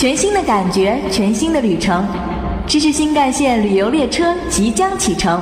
[0.00, 2.02] 全新的感觉，全新的旅程，
[2.66, 5.38] 知识新干线旅游列车即将启程，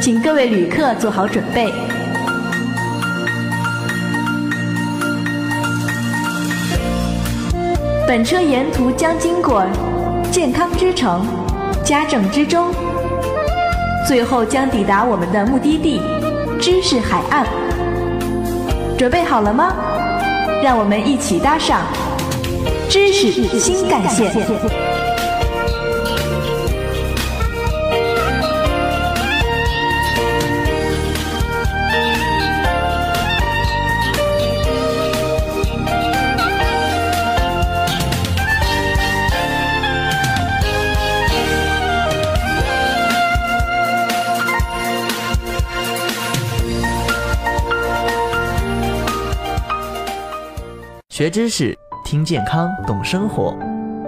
[0.00, 1.72] 请各位旅客做好准备。
[8.06, 9.66] 本车沿途将经过
[10.30, 11.26] 健康之城、
[11.82, 12.68] 家政之中，
[14.06, 16.00] 最后将抵达我们的目的地——
[16.62, 17.44] 知识海岸。
[18.96, 19.74] 准备好了吗？
[20.62, 21.80] 让我们一起搭上
[22.90, 23.30] 知识
[23.60, 24.28] 新干线。
[51.20, 51.78] 学知识，
[52.10, 53.56] 听健康，懂生活。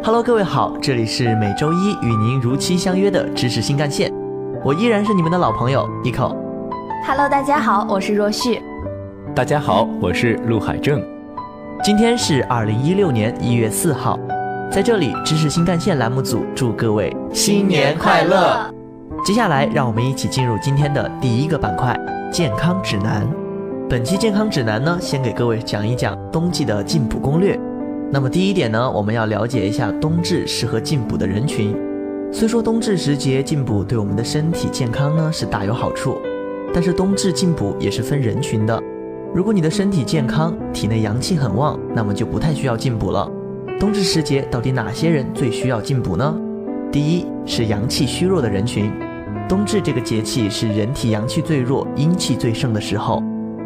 [0.03, 4.13] Hello，各位好，这里是每周一与您如期相约的知识新干线，
[4.65, 6.35] 我依然是你们的老朋友 Eco。
[7.07, 8.61] Hello，大家好，我是若旭。
[9.37, 11.01] 大家好，我是陆海正。
[11.85, 14.19] 今天是二零一六年一月四号，
[14.69, 18.69] 在这里知识新干线栏目组祝各位新年快乐。
[19.25, 21.97] 接下来，让我们一起进入今天的第一个板块——
[22.33, 23.25] 健康指南。
[23.89, 27.57] 本期健康指南呢，先给各位讲一讲冬季的进补攻略。
[28.15, 31.75] 那么第一点呢，我们要了解一下冬至适合进补的人群。
[32.31, 36.19] 虽说冬至时节进补对我们的身体健康呢是大有好处，
[36.75, 38.79] 但是冬至进补也是分人群的。
[39.35, 43.27] 如果你的身体健康，体内阳气很旺，那么就不太需要进补了。
[43.81, 46.39] 冬至时节到底哪些人最需要进补呢？
[46.93, 48.93] 第一是阳气虚弱的人群。
[49.49, 53.23] 冬至这个节气是人体阳气最弱、阴气最盛的时候。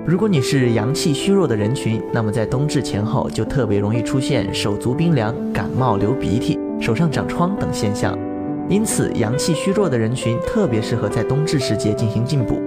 [0.07, 8.17] 如果你是阳气虚弱的人群，那么在冬至前后就特别容易出现手足冰凉、感冒、流鼻涕、手上长疮等现象。
[8.69, 12.63] 因此，阳气虚弱的人群特别适合在冬至时节进行进补。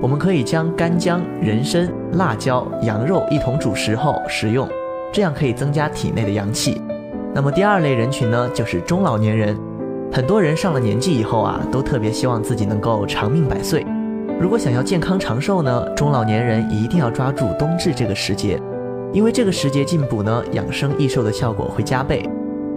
[0.00, 4.68] 我们可以将干姜、人参、辣椒、羊肉一同煮食后食用，
[5.12, 6.80] 这样可以增加体内的阳气。
[7.34, 9.58] 那么第二类人群呢，就是中老年人。
[10.12, 13.84] 很多人上了年纪以后啊，都特别希望自己能够长命百岁。
[14.44, 18.60] 如果想要健康长寿呢，中老年人一定要抓住冬至这个时节，
[19.10, 22.28] 因为这个时节进补呢，养生益寿的效果会加倍。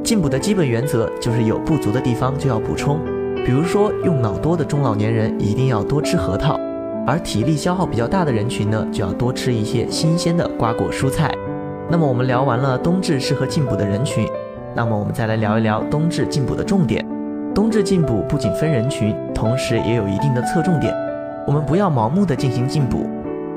[0.01, 3.01] 进补的基本原则就是有不足的地方就要补充，
[3.45, 6.57] 比如说用脑多的中老年人一定要多吃核桃，
[7.05, 11.35] 而体力消耗比较大的人群呢，就要多吃一些新鲜的瓜果蔬菜。
[11.89, 14.25] 那么我们聊完了冬至适合进补的人群，
[14.73, 17.05] 那么我们再来聊一聊冬至进补的重点。
[17.53, 20.95] 冬至进补不仅分人群，同时也有一定的侧重点。
[21.47, 23.08] 我们不要盲目的进行进补，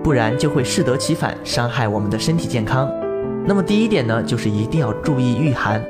[0.01, 2.89] 不然就会适得其反，伤害我们的身体健康。
[3.45, 5.83] 那么第一点呢，就是一定要注意御寒。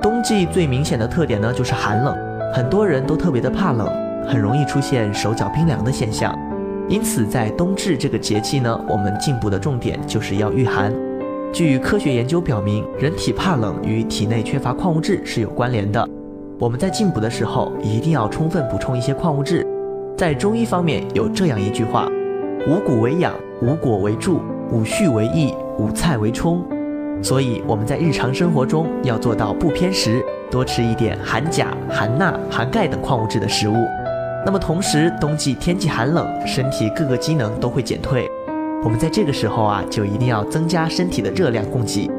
[0.00, 2.16] 冬季最明显的特点呢，就是寒冷，
[2.54, 3.86] 很多人都特别的怕冷，
[4.26, 6.34] 很容易出现手脚冰凉的现象。
[6.88, 10.90] 因此，在冬至这个节气呢，我们进补的重点就是要御寒。
[11.52, 16.08] 据科学研究表明，人体怕冷与体内缺乏矿物质是有关联的。
[16.58, 19.66] 我们在进补的时候，一定要充分补充一些矿物质。
[20.16, 22.08] 在中医方面有这样一句话：
[22.68, 24.40] 五谷为养，五果为助，
[24.70, 26.62] 五畜为益，五菜为充。
[27.22, 33.74] 所以我们在日常生活中要做到不偏食，多吃一点含钾、含钠、含钙等矿物质的食物。
[34.44, 38.28] 那么同时，冬季天气寒冷，身体各个机能都会减退。
[38.84, 42.10] 我们在这个时候啊，就一定要增加身体的热量供给，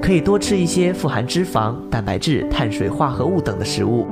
[0.00, 4.06] 可以多吃一些富含脂肪、蛋白质、碳水化合物等的食物。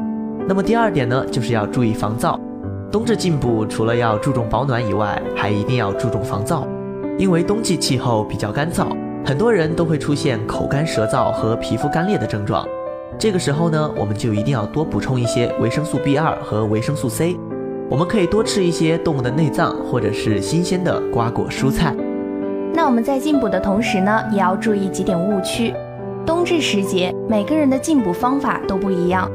[0.49, 2.39] 那么第二点呢，就是要注意防燥。
[2.91, 6.65] 冬至进补，除了要注重保暖以外，还一定要注重防燥，
[7.17, 8.89] 因为冬季气候比较干燥，
[9.25, 12.67] 很多人都会出现口干舌燥和皮肤干裂的症状。
[13.17, 17.37] 这个时候呢，我们就一定要多补充一些维生素 B 二和维生素 C。
[17.89, 21.95] 我们可以多吃一些动物的内脏，或者是新鲜的瓜果蔬菜。
[22.75, 25.73] 那我们在进补的同时呢，也要注意几点误区。
[26.27, 29.31] 冬至时节，每个人的进补方法都不一样。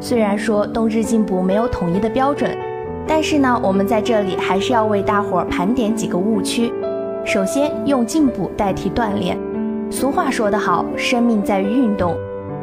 [0.00, 2.56] 虽然说冬至进补没有统一的标准。
[3.06, 6.72] 但是呢，我们在这里还是要为大伙儿盘点几个误区。
[7.24, 9.38] 首先，用进补代替锻炼。
[9.90, 12.16] 俗话说得好，生命在于运动，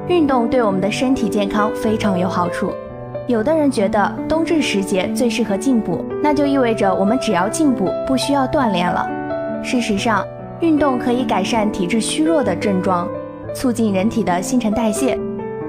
[0.08, 2.72] 运动对我们的身体健康非常有好处。
[3.28, 9.06] 有的人觉得冬至时节最适合进补，那就意味着我们只要进补，不需要锻炼了。
[9.62, 10.26] 事实上，
[10.62, 13.06] 运动可以改善体质虚弱的症状，
[13.54, 15.20] 促进人体的新陈代谢。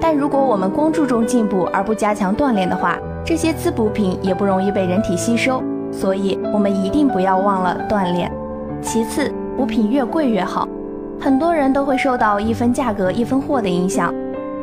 [0.01, 2.97] 但如果我们光注重进补而不加强锻炼的话，
[3.29, 8.33] 这些滋补品也不容易被人体吸收，所以我们一定不要忘了锻炼。
[8.81, 10.67] 其次，补品越贵越好，
[11.21, 14.15] 很多人都会受到一分价格一分货的影响，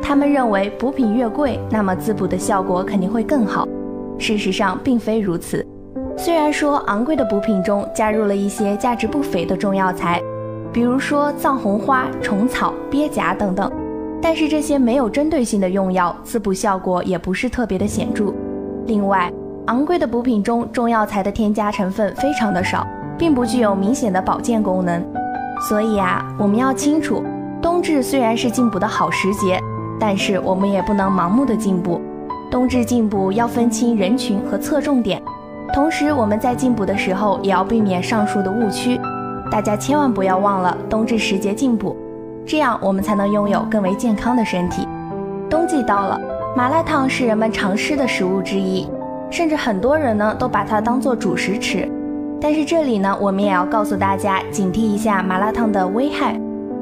[0.02, 3.68] 他们认为补品越贵，那么滋补的效果肯定会更好。
[4.18, 5.64] 事实上并非如此。
[6.16, 10.20] 虽然说昂贵的补品中加入了一些价值不菲的中药材，
[10.72, 13.70] 比如说藏红花、虫草、鳖甲等等，
[14.20, 18.34] 但是这些没有针对性的用药，滋补效果也不是特别的显著。
[18.86, 19.32] 另外，
[19.66, 22.86] 昂贵的补品中中药材的添加成分非常的少，
[23.18, 25.04] 并不具有明显的保健功能。
[25.68, 27.24] 所以啊，我们要清楚，
[27.60, 29.60] 冬至虽然是进补的好时节，
[29.98, 32.00] 但是我们也不能盲目的进补。
[32.48, 35.20] 冬至进补要分清人群和侧重点，
[35.74, 39.00] 同时我们在进补的时候也要避免上述的误区。
[39.50, 41.96] 大家千万不要忘了冬至时节进补，
[42.46, 44.86] 这样我们才能拥有更为健康的身体。
[45.50, 46.20] 冬季到了，
[46.56, 48.88] 麻辣烫是人们常吃的食物之一，
[49.30, 51.86] 甚至很多人呢都把它当做主食吃。
[52.40, 56.40] 但是这里呢，我们也要告诉大家，警惕一下麻辣烫的危害。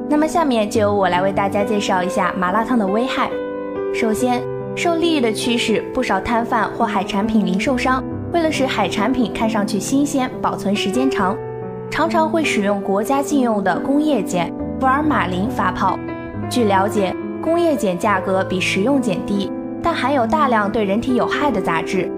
[0.09, 3.29] 那么下面就由我来为大家介绍一下麻辣烫的危害。
[3.93, 4.41] 首先，
[4.77, 8.01] 受利益的驱使，不少摊贩或海产品零售商
[8.33, 11.37] 为了使海产品看上去新鲜、保存时间长，
[11.91, 14.49] 常常会使用国家禁用的工业碱
[14.79, 15.99] 福尔马林发泡。
[16.49, 17.13] 据了解，
[17.43, 19.51] 工业碱价格比食用碱低，
[19.85, 22.11] 但含有大量对人体有害的杂质。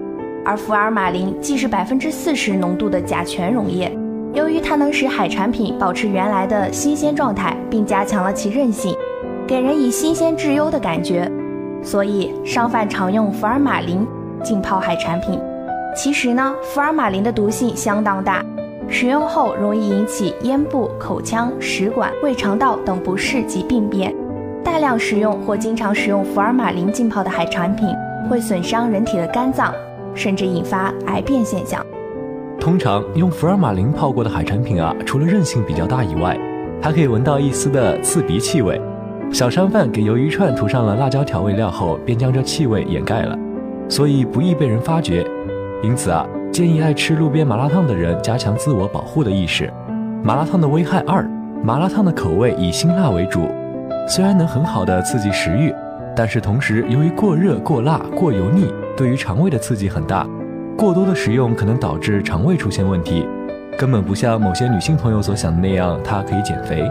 [0.45, 3.91] 而福尔马林既是百分之四十浓度的甲醛溶液，
[4.33, 8.95] 由于它能使海产品保持原来的新鲜状态，并加强了其韧性，
[9.45, 11.29] 给人以新鲜质优的感觉，
[11.83, 14.07] 所以商贩常用福尔马林
[14.41, 15.37] 浸泡海产品。
[15.93, 18.41] 其实呢，福尔马林的毒性相当大，
[18.87, 24.15] 使用后容易引起咽部、口腔、食管、胃肠道等不适及病变。
[24.67, 27.87] 大量食用或经常使用福尔马林浸泡的海产品，
[28.29, 29.73] 会损伤人体的肝脏。
[30.13, 31.83] 甚至引发癌变现象。
[32.59, 36.37] 通常用福尔马林泡过的海产品啊，除了韧性比较大以外，
[36.81, 38.81] 还可以闻到一丝的刺鼻气味。
[39.31, 43.37] 小商贩给鱿鱼串涂上了辣椒调味料后，便将这气味掩盖了，
[43.87, 45.25] 所以不易被人发觉。
[45.81, 49.71] 因此啊，建议爱吃路边麻辣烫的人加强自我保护的意识。
[50.23, 51.25] 麻辣烫的危害二：
[51.63, 53.47] 麻辣烫的口味以辛辣为主，
[54.09, 55.73] 虽然能很好的刺激食欲，
[56.15, 58.73] 但是同时由于过热、过辣、过油腻。
[58.95, 60.25] 对于肠胃的刺激很大，
[60.75, 63.27] 过多的食用可能导致肠胃出现问题，
[63.77, 66.83] 根本不像某些女性朋友所想的那样，它可以减肥。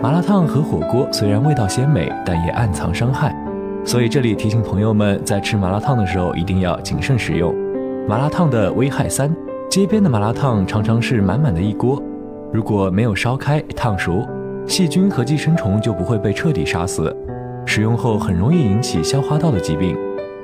[0.00, 3.36] 麻辣烫和火锅虽然味道鲜美，但也暗藏伤害，
[3.84, 7.54] 所以这里提醒朋友们，在吃麻辣烫的时候一定要谨慎食用。
[8.08, 9.30] 麻辣烫的危害三：
[9.68, 12.02] 街边的麻辣烫常常是满满的一锅，
[12.50, 14.26] 如果没有烧开烫熟，
[14.66, 17.14] 细菌和寄生虫就不会被彻底杀死，
[17.66, 19.96] 使用后很容易引起消化道的疾病。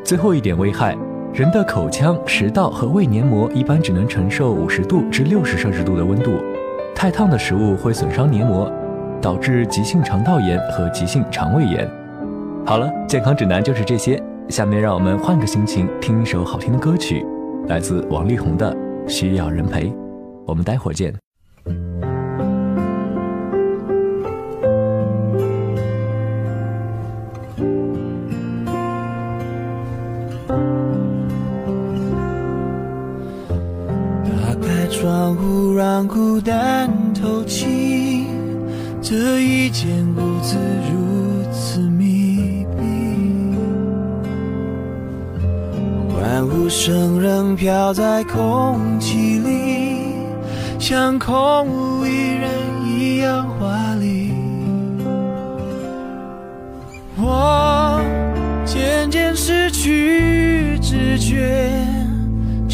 [0.04, 0.96] 最后一点危害，
[1.32, 6.32] 人的口腔、食道和胃黏膜一般只能承受五十度至六十摄氏度的温度，
[6.94, 8.70] 太烫的食物会损伤黏膜，
[9.20, 11.88] 导致急性肠道炎和急性肠胃炎。
[12.66, 14.22] 好了，健康指南就是这些。
[14.48, 17.24] 下面让我们换个心情，听一首好听的歌曲，
[17.66, 18.74] 来自王力宏的
[19.08, 19.88] 《需要人陪》。
[20.46, 21.27] 我们待会儿见。
[35.28, 38.24] 窗户让孤单透气，
[39.02, 40.56] 这一间屋子
[40.90, 43.54] 如此密闭，
[46.14, 50.14] 欢呼声仍飘在空气里，
[50.78, 52.48] 像空无一人
[52.86, 54.32] 一样华丽。
[57.18, 58.00] 我
[58.64, 61.97] 渐渐失去知觉。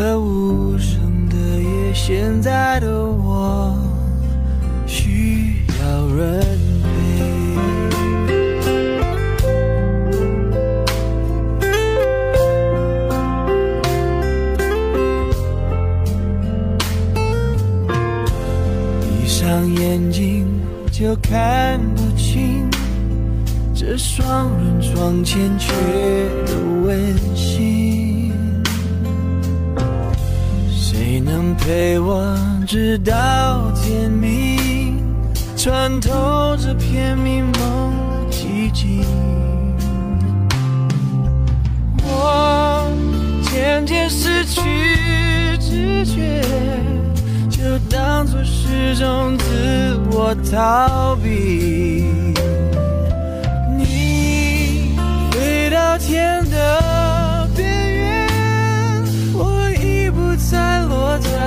[0.00, 3.76] 这无声的夜，现在的我
[4.86, 6.40] 需要人
[6.84, 6.88] 陪。
[19.02, 20.46] 闭上眼睛
[20.92, 22.70] 就看不清。
[23.74, 25.72] 这双人床欠缺
[26.46, 27.87] 的温馨，
[31.58, 32.36] 陪我
[32.66, 34.48] 直到天明？
[35.56, 37.92] 穿透这片迷蒙
[38.30, 39.04] 寂静。
[42.04, 42.88] 我
[43.50, 44.60] 渐渐失去
[45.58, 46.40] 知觉，
[47.50, 52.06] 就当作是种自我逃避。
[53.76, 54.96] 你
[55.32, 56.80] 飞到天的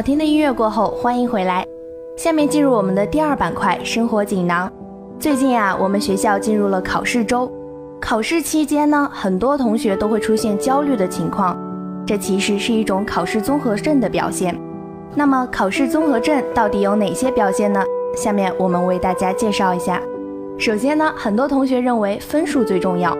[0.00, 1.62] 好听的音乐过后，欢迎回来。
[2.16, 4.72] 下面进入我们的第二板块——生活锦囊。
[5.18, 7.52] 最近啊，我们学校进入了考试周，
[8.00, 11.54] 考试期间呢，很多同学都会出现焦虑的情况，
[12.06, 14.58] 这其实是一种考试综合症的表现。
[15.14, 17.84] 那么，考试综合症到底有哪些表现呢？
[18.16, 20.00] 下面我们为大家介绍一下。
[20.56, 23.14] 首先呢，很多同学认为分数最重要，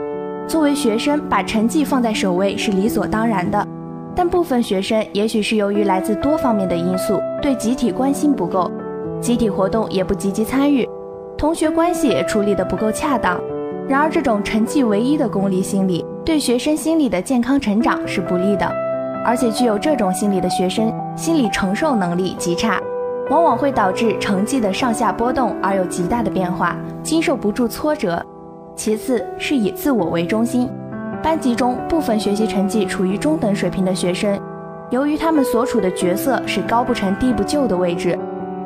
[0.49, 3.69] 作为学生，把成绩放在首位是理所当然的。
[4.15, 8.71] 但部分学生也许是由于来自多方面的因素，对集体关心不够，
[9.21, 10.89] 集体活动也不积极参与，
[11.39, 13.41] 同学关系也处理得不够恰当。
[13.89, 18.71] 然而，这种成绩唯一的功利心理，对学生心理的健康成长是不利的。
[19.25, 22.81] 而且，具有这种心理的学生，心理承受能力极差，
[23.31, 28.25] 往往会导致成绩的上下波动而有极大的变化，经受不住挫折。
[28.77, 30.69] 其次是以自我为中心。
[31.23, 34.41] 班级中部分学习成绩处于中等水平的学生，
[34.91, 38.19] 由于他们所处的角色是高不成低不就的位置，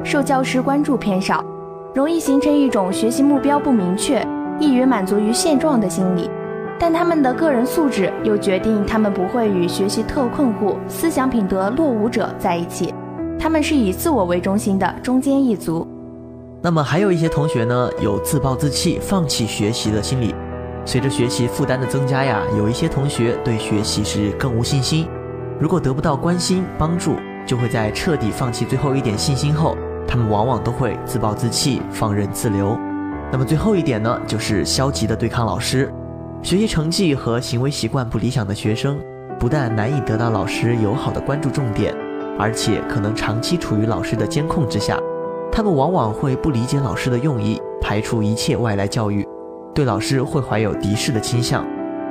[0.05, 1.45] 受教师关注偏少，
[1.95, 4.25] 容易形成一种学习目标不明确、
[4.61, 6.31] 易于满足于现状的心理。
[6.79, 12.93] 但他们的个人素质又决定他们不会与学习特困户、思想品德落伍者在一起，
[13.39, 15.87] 他们是以自我为中心的中间一族。
[16.61, 20.34] 那么还有一些同学呢，有自暴自弃、放弃学习的心理。
[20.87, 25.09] 随着学习负担的增加呀，有一些同学对学习是更无信心。
[25.59, 29.77] 如果得不到关心帮助，就会在彻底放弃最后一点信心后，
[30.07, 32.79] 他们往往都会自暴自弃、放任自流。
[33.33, 35.93] 那么最后一点呢，就是消极的对抗老师。
[36.43, 38.99] 学习成绩和行为习惯不理想的学生，
[39.39, 41.95] 不但难以得到老师友好的关注重点，
[42.39, 44.99] 而且可能长期处于老师的监控之下。
[45.51, 49.27] 他们往往会不理解老师的用意，排除一切外来教育。
[49.75, 51.67] 对老师会怀有敌视的倾向。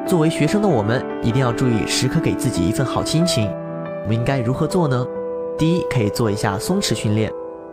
[0.05, 3.49] 作为学生的我们，一定要注意时刻给自己一份好心情。
[4.03, 5.07] 我们应该如何做呢？
[5.57, 7.31] 第一，可以做一下松弛训练，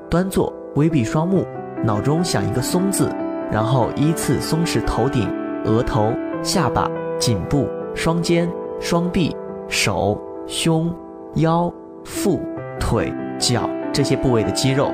[0.08, 1.44] 端坐，微闭双目，
[1.82, 3.10] 脑中想一个“松”字，
[3.50, 5.28] 然后依次松弛头顶、
[5.64, 9.34] 额头、下巴、颈部、双肩、双臂、
[9.66, 10.16] 手、
[10.46, 10.94] 胸、
[11.34, 11.72] 腰、
[12.04, 12.40] 腹、
[12.78, 14.92] 腿、脚这些部位的肌肉，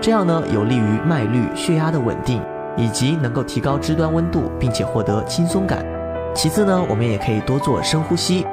[0.00, 2.40] 这样呢，有利于脉率、血压的稳定。
[2.76, 5.84] 以及能够提高肢端温度，并且获得轻松感。
[6.34, 8.46] 其次呢，我们也可以多做深呼吸，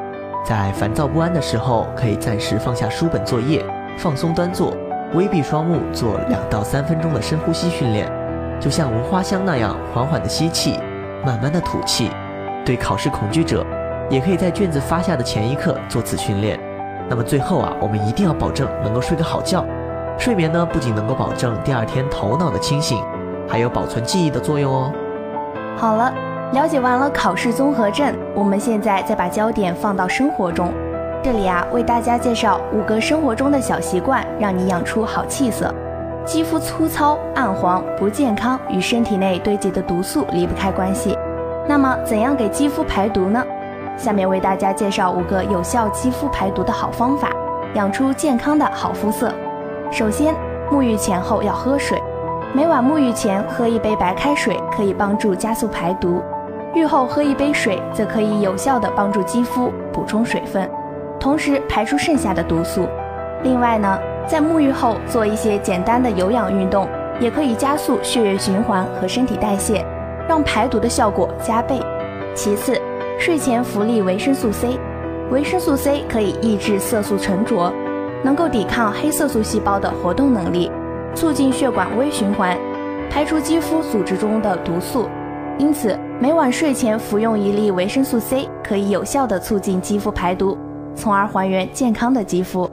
[0.46, 3.63] 在烦躁不安的时候，可以暂时放下书本作业，
[3.98, 4.74] 放松端坐，
[5.13, 8.10] 微闭双目，做两到三分钟的深呼吸训练，
[8.60, 10.80] 就像闻花香那样，缓缓的吸气，
[11.25, 12.10] 慢慢的吐气。
[12.65, 13.65] 对考试恐惧者，
[14.10, 16.58] 也可以在卷子发下的前一刻做此训练。
[17.10, 19.65] 那么最后啊，我们一定要保证能够睡个好觉。
[20.18, 23.03] 睡眠呢，不仅能够保证第二天头脑的清醒，
[23.48, 24.92] 还有保存记忆的作用哦。
[25.76, 26.14] 好了，
[26.54, 30.72] 了解完了考试综合症，我们现在再把焦点放到生活中。
[31.24, 35.74] 这里啊，为大家介绍五个生活中的小习惯，让你养出好气色。
[36.26, 41.18] 肌肤粗糙、暗黄、不健康，与身体内堆积的毒素离不开关系。
[41.68, 43.44] 那么，怎样给肌肤排毒呢？
[43.98, 47.30] 下面为大家介绍五个有效肌肤排毒的好方法，
[47.76, 49.34] 养出健康的好肤色。
[49.92, 50.34] 首先，
[50.72, 52.02] 沐浴前后要喝水，
[52.56, 56.22] 每晚沐浴前喝一杯白开水，可以帮助加速排毒；
[56.76, 60.70] 浴后喝一杯水，则可以有效的帮助肌肤补充水分，
[61.20, 62.88] 同时排出剩下的毒素。
[63.42, 66.88] 另外呢，在沐浴后做一些简单的有氧运动，
[67.20, 69.84] 也可以加速血液循环和身体代谢，
[70.30, 71.82] 让排毒的效果加倍。
[72.36, 72.80] 其次，
[73.18, 74.80] 睡前服利维生素 C，
[75.32, 77.74] 维生素 C 可以抑制色素沉着，
[78.24, 80.72] 能够抵抗黑色素细胞的活动能力，
[81.15, 82.58] 促进血管微循环，
[83.10, 85.08] 排出肌肤组织中的毒素。
[85.60, 90.58] 因此，每晚睡前服用一粒维生素 C，可以有效的促进肌肤排毒，
[90.96, 92.70] 从而还原健康的肌肤。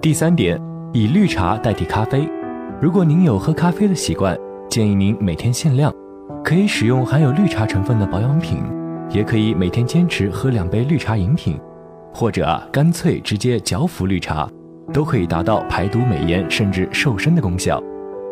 [0.00, 0.60] 第三点，
[0.92, 2.28] 以绿茶代替咖啡。
[2.80, 4.38] 如果您有喝咖啡的习惯，
[4.68, 5.92] 建议您每天限量，
[6.44, 8.58] 可以使用含有绿茶成分的保养品。
[9.10, 11.60] 也可以每天坚持喝两杯绿茶饮品，
[12.12, 14.48] 或者干脆直接嚼服绿茶，
[14.92, 17.82] 都可以达到排毒美颜甚至瘦身的功效。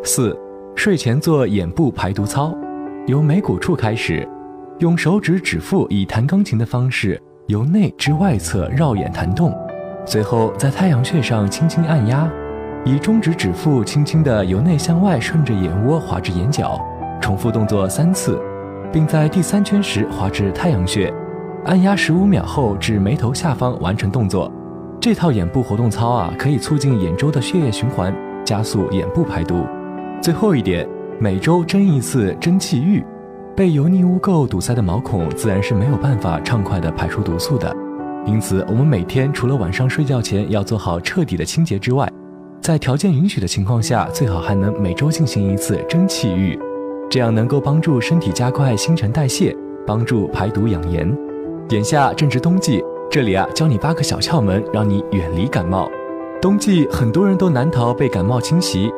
[0.03, 0.37] 四，
[0.75, 2.53] 睡前做眼部排毒操，
[3.07, 4.27] 由眉骨处开始，
[4.79, 9.53] 用手指指腹以弹钢琴的方式由内至外侧绕眼弹动，
[10.05, 12.29] 随后在太阳穴上轻轻按压，
[12.85, 16.79] 以中指指腹轻轻的由内向外顺着眼窝滑至眼角，
[17.21, 18.39] 重复动作三次。
[18.91, 21.11] 并在第三圈时滑至太阳穴，
[21.65, 24.53] 按压十五秒后至眉头下方完成动作。
[25.03, 29.65] 这套眼部活动操啊，可以促进眼周的血液循环，加速眼部排毒。
[30.21, 30.87] 最后一点，
[31.19, 33.03] 每周蒸一次蒸汽浴。
[33.53, 37.75] 被油腻污垢堵塞的毛孔自然是没有办法畅快地排出毒素的，
[38.25, 42.09] 因此我们每天除了晚上睡觉前要做好彻底的清洁之外，
[42.61, 46.57] 在条件允许的情况下，最好还能每周进行一次蒸汽浴。
[47.09, 49.53] 这样能够帮助身体加快新陈代谢，
[49.85, 51.13] 帮助排毒养颜。
[51.71, 52.81] 眼下正值冬季，
[53.13, 55.87] 这里啊教你八个小窍门，让你远离感冒。
[56.41, 58.91] 冬季很多人都难逃被感冒侵袭，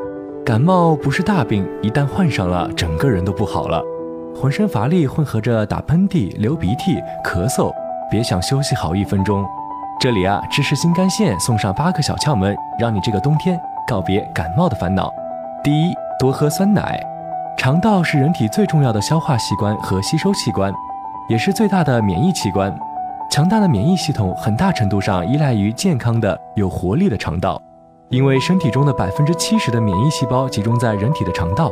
[0.46, 3.84] 感冒不是大病，一旦患上了，整个人都不好了，
[4.34, 7.74] 浑身乏力，混合着打喷嚏、流鼻涕、咳嗽，
[8.10, 9.46] 别想休息好一分钟。
[10.00, 15.12] 这里啊，知识新干线送上八个小窍门，让你这个冬天告别感冒的烦恼。
[15.62, 16.98] 第一，多喝酸奶。
[17.58, 20.72] 肠道是人体最重要的消化器官和吸收器官，
[21.28, 22.74] 也是最大的免疫器官。
[23.36, 27.62] 强大的免疫系统很大程度上依赖于健康的、有活力的肠道。
[28.08, 31.70] 因为身体中的百分之七十的免疫细胞集中在人体的肠道，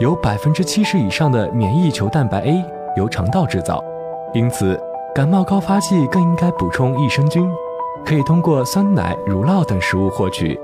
[0.00, 2.60] 有百分之七十以上的免疫球蛋白 A
[2.96, 3.80] 由肠道制造。
[4.34, 4.76] 因此，
[5.14, 7.48] 感冒高发季更应该补充益生菌，
[8.04, 10.58] 可以通过酸奶、乳酪等食物获取。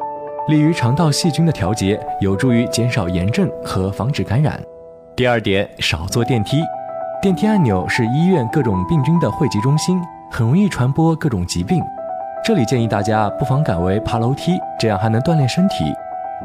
[0.49, 4.61] 利于肠道细菌的调节，有助于减少炎症和防止感染。
[5.15, 6.57] 第二点，少坐电梯。
[7.23, 9.97] 电梯按钮是医院各种病菌的汇集中心，
[10.35, 11.85] 很容易传播各种疾病。
[12.43, 15.85] 这里建议大家不妨改为爬楼梯，这样还能锻炼身体。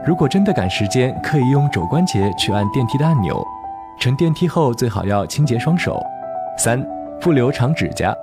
[0.06, 3.42] 如果真的赶时间，可以用肘关节去按电梯的按钮。
[3.98, 5.98] 乘电梯后最好要清洁双手。
[6.58, 6.86] 三，
[7.22, 8.14] 不留长指甲。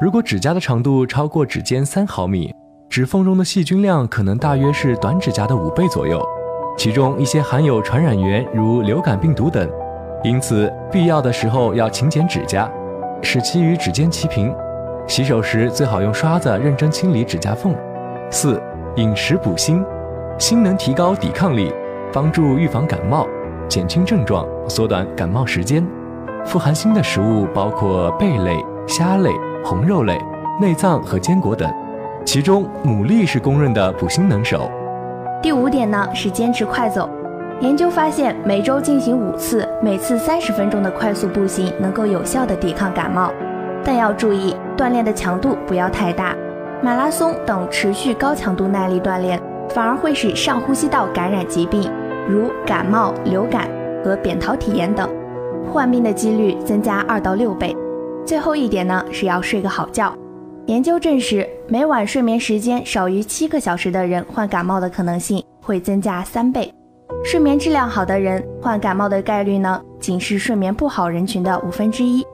[0.00, 2.54] 如果指甲的长度超过指尖三毫米。
[2.88, 6.20] 指缝中的细菌量可能大约是短指甲的五倍左右，
[6.76, 9.70] 其中一些含有传染源，如流感病毒等，
[10.24, 12.68] 因此必要的时候要勤剪指甲，
[13.22, 14.52] 使其与指尖齐平。
[15.10, 17.74] 洗手时最好用刷子认真清理指甲缝。
[18.30, 18.62] 四、
[18.94, 19.84] 饮食补锌，
[20.38, 21.72] 锌能提高抵抗力，
[22.12, 23.26] 帮助预防感冒，
[23.68, 25.84] 减轻症状，缩短感冒时间。
[26.46, 29.32] 富含锌的食物包括贝类、虾类、
[29.64, 30.16] 红肉类、
[30.60, 31.68] 内脏和坚果等。
[32.24, 34.70] 其中，牡蛎是公认的补锌能手。
[35.42, 37.10] 第五点呢是坚持快走。
[37.58, 43.32] 研究发现，每周进行五次，每次三十分钟的快速步行，能够有效的抵抗感冒。
[43.84, 46.36] 但要注意，锻炼的强度不要太大。
[46.82, 51.90] 马拉松等持续高强度耐力锻炼，反而会使上呼吸道感染疾病，
[52.28, 53.68] 如感冒、流感
[54.04, 55.08] 和扁桃体炎等，
[55.70, 57.76] 患病的几率增加二到六倍。
[58.24, 60.14] 最后一点呢是要睡个好觉。
[60.66, 66.72] 研究证实，每晚睡眠时间少于七个小时的人，患感冒的可能性会增加三倍。
[67.24, 72.24] 睡眠质量好的人，患感冒的概率呢，仅是睡眠不好人群的五分之一。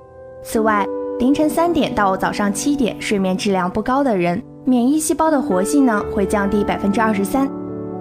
[0.43, 0.87] 此外，
[1.19, 7.49] 凌晨三点到早上七点睡眠质量不高的人，免疫细胞的活性呢会降低百分之二十三。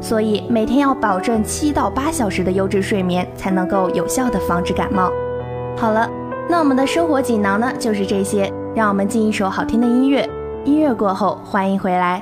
[0.01, 5.09] 所以每天要保证七到八小时的优质睡眠，才能够有效的防止感冒。
[5.77, 6.09] 好了，
[6.49, 8.51] 那我们的生活锦囊呢，就是这些。
[8.75, 10.29] 让我们进一首好听的音乐，
[10.65, 12.21] 音乐过后欢迎回来。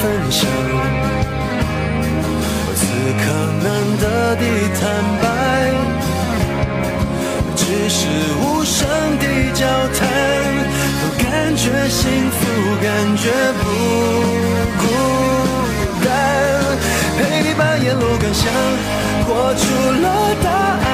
[0.00, 0.48] 分享，
[2.74, 2.80] 此
[3.20, 3.22] 刻
[3.62, 4.04] 难得
[4.36, 4.42] 的
[4.80, 4.82] 坦
[5.20, 5.24] 白，
[7.54, 7.60] 只
[7.90, 7.98] 是
[8.40, 8.78] 无声
[9.18, 9.66] 的交
[9.98, 10.00] 谈，
[11.02, 12.40] 都感觉幸福，
[12.82, 13.28] 感觉
[13.60, 13.62] 不
[14.80, 14.82] 孤
[16.02, 16.08] 单。
[17.18, 18.42] 陪你把沿路感想
[19.26, 19.62] 活出
[20.00, 20.06] 了
[20.42, 20.88] 答案，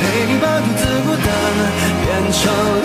[0.00, 1.24] 陪你把独自孤单
[2.02, 2.42] 变成
[2.82, 2.84] 了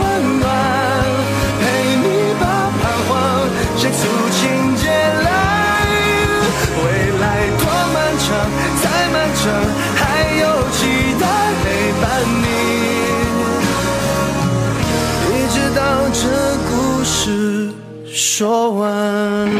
[18.41, 19.51] 说完。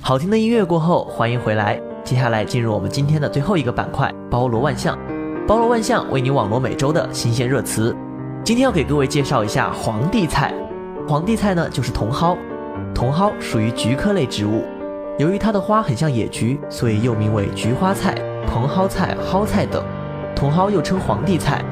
[0.00, 1.78] 好听的音乐过后，欢迎回来。
[2.02, 4.98] 接下来进入我们今天的最后一个板块——包罗万象。
[5.46, 7.94] 包罗万象为你网罗每周的新鲜热词。
[8.42, 10.54] 今天要给各位介绍一下皇帝菜。
[11.06, 12.38] 皇帝菜呢，就是茼蒿。
[12.94, 14.64] 茼蒿属于菊科类植物，
[15.18, 18.14] 由于它的花很像野菊，所以又名为菊花菜、
[18.46, 19.84] 茼蒿菜、蒿菜等。
[20.34, 21.62] 茼蒿又称皇帝菜。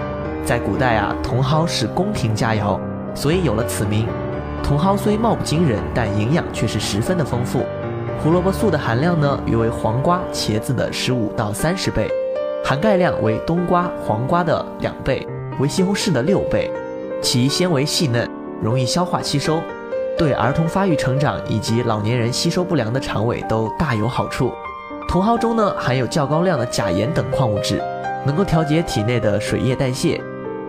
[0.45, 2.79] 在古代啊，茼蒿是宫廷佳肴，
[3.15, 4.07] 所以有了此名。
[4.63, 7.61] 茼蒿虽貌不惊人，但营养却是十分的丰富。
[8.23, 12.07] 胡萝卜素的含量呢，约为黄瓜、茄子的十五到三十倍，
[12.63, 15.27] 含钙量为冬瓜、黄瓜的两倍，
[15.59, 16.71] 为西红柿的六倍。
[17.23, 18.29] 其纤维细嫩，
[18.63, 19.63] 容易消化吸收，
[20.21, 24.53] 对儿童发育成长以及老年人吸收不良的肠胃都大有好处。
[25.09, 27.83] 茼蒿中呢含有较高量的钾盐等矿物质，
[28.27, 30.21] 能够调节体内的水液代谢，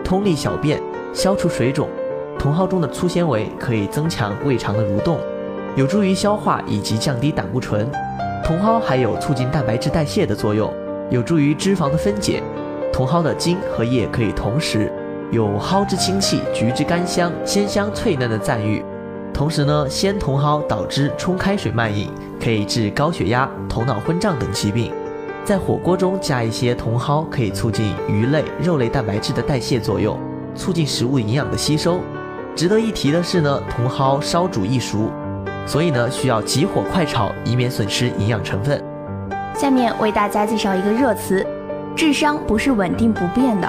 [0.06, 0.82] 通利小便，
[1.14, 1.90] 消除水肿。
[2.40, 5.20] 茼蒿中的粗纤维可以增强胃肠的蠕动，
[5.76, 7.86] 有助于消化以及降低胆固醇。
[8.46, 10.74] 茼蒿还有促进蛋白质代谢的作用，
[11.10, 12.42] 有助于脂肪的分解。
[12.94, 14.90] 茼蒿的茎和叶可以同时，
[15.30, 18.82] 有蒿之清气，橘之甘香，鲜香脆嫩的赞誉。
[19.42, 24.94] 同时呢，鲜茼蒿导致冲开水慢饮，可以治高血压、头脑昏胀等疾病。
[25.44, 30.16] 在火锅中加一些茼蒿，可以促进鱼类、肉类蛋白质的代谢作用，
[30.54, 32.02] 促进食物营养的吸收。
[32.56, 35.10] 值得一提的是呢，茼蒿烧煮易熟，
[35.66, 38.80] 所以呢需要急火快炒，以免损失营养成分。
[39.56, 41.44] 下面为大家介绍一个热词：
[41.96, 43.68] 智商不是稳定不变的。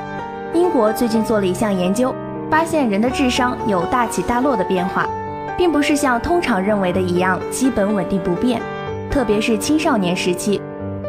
[0.53, 2.15] 英国最近做了一项研究，
[2.51, 5.09] 发现人的智商有大起大落的变化。
[5.57, 8.61] 并不是像通常认为的一样基本稳定不变，
[9.11, 10.61] 特别是青少年时期，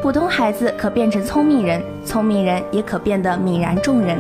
[0.01, 4.17] 普通孩子可变成聪明人，聪明人也可变得泯然众人。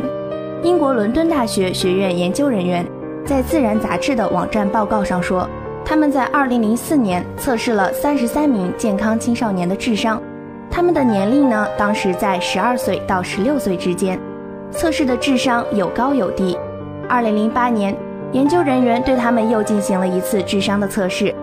[0.63, 2.85] 英国伦敦大学学院研究人员
[3.25, 5.47] 在《自然》杂志的网站报告上说，
[5.83, 10.21] 他们在2004年测试了33名健康青少年的智商，
[10.71, 14.17] 他们的年龄呢，当时在12岁到16岁之间，
[14.71, 16.57] 测试的智商有高有低。
[17.09, 17.95] 2008年。
[18.33, 21.33] 研究人员对他们又进行了一次智商的测试，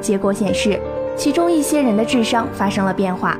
[0.00, 0.80] 结果显示，
[1.16, 3.38] 其中一些人的智商发生了变化，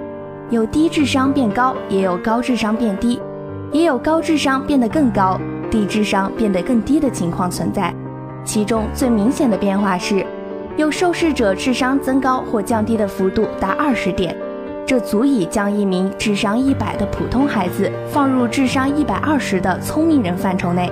[0.49, 3.21] 有低智商变高，也有高智商变低，
[3.73, 5.41] 也有高智商变得更高，
[5.73, 7.93] 低智商变得更低的情况存在。
[8.45, 10.25] 其中最明显的变化是，
[10.77, 14.37] 有受试者智商增高或降低的幅度达二十点，
[14.87, 20.89] 这足以将一名智商一百的普通孩子放入智商一百二十的聪明人范畴内，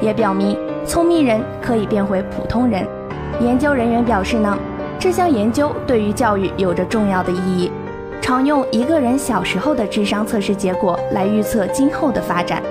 [0.00, 0.56] 也表明。
[0.88, 2.84] 聪明人可以变回普通人。
[3.40, 4.58] 研究人员表示呢，
[4.98, 7.70] 这项研究对于教育有着重要的意义。
[8.22, 12.62] 常用一个人小时候的智商测试结果来预测今后的发展。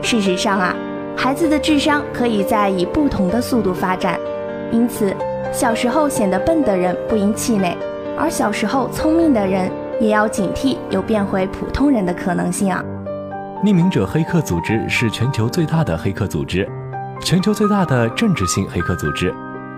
[0.00, 0.74] 事实上啊，
[1.14, 4.18] 孩子的智商可以在以不同的速度发展，
[4.72, 5.14] 因此
[5.52, 7.76] 小时候显得笨的人不应气馁，
[8.18, 12.82] 而小时候聪明的人也要警惕有变回普通人的可能性啊。
[13.62, 16.66] 匿名者黑客组织是全球最大的黑客组织。
[17.20, 19.34] 全球最大的政治性黑客组织，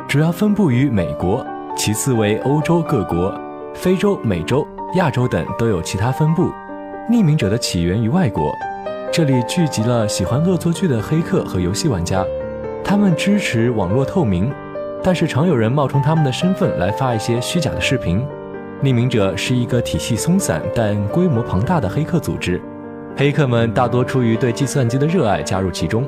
[0.07, 1.47] 主要分布于美国，
[1.77, 3.33] 其次为欧洲各国，
[3.75, 6.51] 非洲、美洲、亚洲等都有其他分布。
[7.11, 8.53] 匿名者的起源于外国，
[9.11, 12.23] 这里聚集了喜欢恶作剧的黑客和游戏玩家，
[12.85, 14.53] 他们支持网络透明，
[15.03, 18.23] 但是常有人冒充他们的身份来发一些虚假的视频。
[18.83, 22.61] 匿名者是一个体系松散但规模庞大的黑客组织，
[23.17, 26.05] 黑客们大多出于对计算机的热爱加入其中。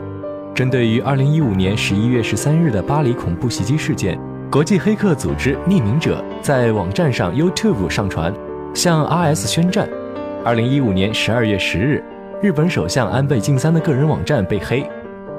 [0.60, 4.20] 针对于2015年11月13日的巴黎恐怖袭击事件，
[4.52, 8.30] 国际黑客组织匿名者在网站上 YouTube 上传，
[8.74, 9.88] 向 RS 宣战。
[10.44, 12.04] 2015年12月10日，
[12.42, 14.86] 日本首相安倍晋三的个人网站被黑，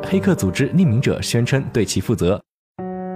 [0.01, 2.41] 黑客组织匿名者宣称对其负责。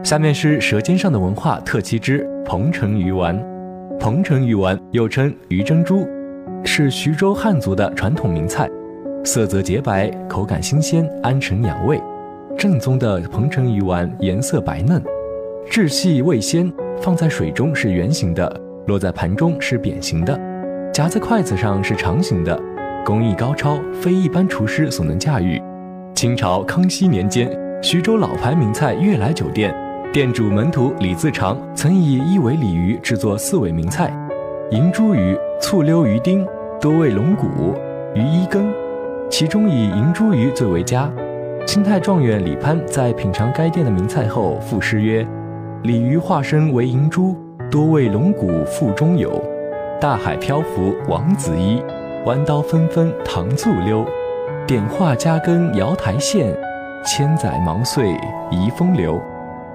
[0.04, 3.44] 下面是《舌尖上的文化》特辑之彭城鱼丸。
[4.00, 6.08] 彭城鱼丸又称鱼珍珠，
[6.63, 8.70] 是徐州汉族的传统名菜。
[9.26, 12.00] 色泽洁白，口感新鲜，安神养胃。
[12.56, 15.04] 正宗的彭城鱼丸颜色白嫩，
[15.68, 16.72] 质细味鲜。
[17.02, 20.40] 放在水中是圆形的，落在盘中是扁形的，
[20.94, 22.58] 夹在筷子上是长形的。
[23.04, 25.62] 工艺高超，非一般厨师所能驾驭。
[26.14, 27.50] 清朝康熙年间，
[27.82, 29.76] 徐州老牌名菜悦来酒店
[30.14, 34.14] 店主门徒李自长曾以一尾鲤鱼制作四尾名菜：
[34.72, 36.48] 银珠鱼、醋溜鱼丁、
[36.80, 37.76] 多味龙骨、
[38.14, 38.72] 鱼衣羹。
[39.30, 41.12] 其中以银珠鱼最为佳。
[41.66, 45.28] 清太状元李攀在品尝该店的名菜后赋诗曰
[45.84, 47.36] ：“鲤鱼化身为银珠，
[47.72, 49.42] 多为龙骨腹中有。
[50.00, 51.82] 大海漂浮王子衣，
[52.26, 54.06] 弯刀纷纷糖醋溜。
[54.68, 56.56] 点画加羹瑶台县，
[57.04, 58.12] 千载芒穗
[58.52, 59.20] 遗风流。”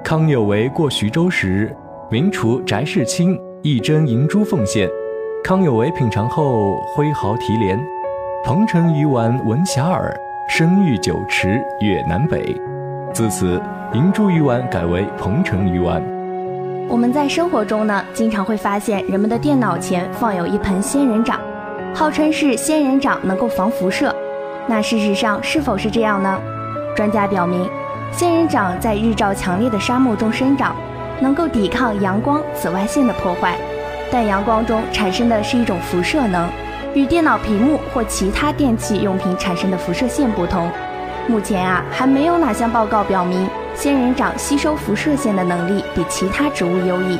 [0.02, 1.74] 康有为过徐州时，
[2.08, 4.88] 名厨翟世清一蒸银珠奉献。
[5.42, 7.78] 康有为品尝后挥毫题联。
[8.42, 10.10] 彭城鱼丸闻遐迩，
[10.48, 12.58] 声誉九池越南北。
[13.12, 13.60] 自此，
[13.92, 16.02] 银珠鱼丸改为彭城鱼丸。
[16.88, 21.38] 我们在生活中呢，经常会发现人们的电脑前放有一盆仙人掌，
[21.94, 24.14] 号称是仙人掌能够防辐射。
[24.66, 26.40] 那事实上是否是这样呢？
[26.96, 27.68] 专家表明，
[28.10, 30.74] 仙人掌在日照强烈的沙漠中生长，
[31.20, 33.58] 能够抵抗阳光、紫外线的破坏，
[34.10, 36.48] 但阳光中产生的是一种辐射能。
[36.94, 40.68] 与电脑屏幕或其他电器用品产生的辐射线不同，
[41.28, 47.18] 目前啊还没有哪项报告表明仙人掌吸收辐射线的能力比其他植物优异。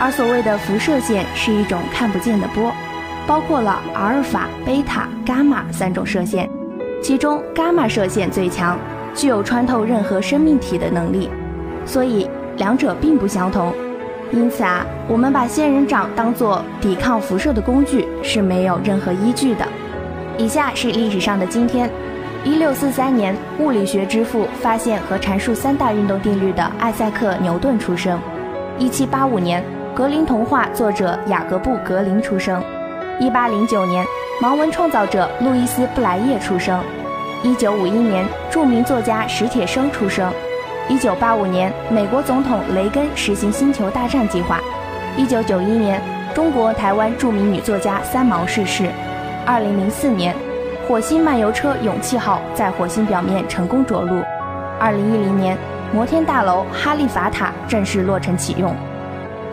[0.00, 2.72] 而所谓的辐射线是一种看不见的波，
[3.26, 6.48] 包括了阿尔法、贝塔、伽马三种射线，
[7.02, 8.78] 其中伽马射线最强，
[9.14, 11.30] 具有穿透任何生命体的能力，
[11.84, 13.72] 所以两者并不相同。
[14.32, 19.68] 因此啊，我们把仙人掌当作抵抗辐射的工具是没有任何依据的。
[20.38, 21.90] 以下是历史上的今天：
[22.42, 28.16] 一六四三年，物理学之父、发现和阐述三大运动定律的艾赛克·牛顿出生；
[28.78, 29.62] 一七八五年，
[29.94, 32.58] 格林童话作者雅各布·格林出生；
[33.20, 34.02] 一八零九年，
[34.40, 36.80] 盲文创造者路易斯·布莱叶出生；
[37.42, 40.32] 一九五一年，著名作家史铁生出生。
[40.88, 44.60] 一九八五年，美国总统雷根实行星球大战计划。
[45.16, 46.00] 一九九一年，
[46.34, 48.90] 中国台湾著名女作家三毛逝世。
[49.46, 50.34] 二零零四年，
[50.86, 54.22] 火星漫游车勇气号在火星表面成功着陆。
[54.78, 55.56] 二零一零年，
[55.94, 58.74] 摩天大楼哈利法塔正式落成启用。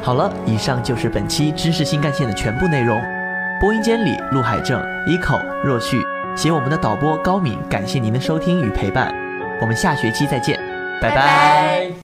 [0.01, 2.99] 好了，以上就是本期知识新干线的全部内容。
[3.61, 6.01] 播音间里，陆海正、一口、若旭，
[6.35, 9.13] 携我们的导播高敏，感谢您的收听与陪伴。
[9.61, 10.68] 我们下学期再见。
[10.99, 11.91] 拜拜。